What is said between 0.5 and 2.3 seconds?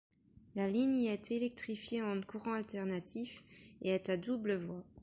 La ligne y est électrifiée en